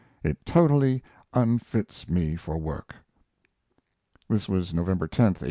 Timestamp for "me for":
2.09-2.57